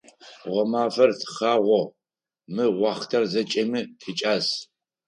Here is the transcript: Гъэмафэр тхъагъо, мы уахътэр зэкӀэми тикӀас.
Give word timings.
Гъэмафэр 0.51 1.11
тхъагъо, 1.19 1.81
мы 2.53 2.65
уахътэр 2.81 3.23
зэкӀэми 3.31 3.81
тикӀас. 3.99 4.47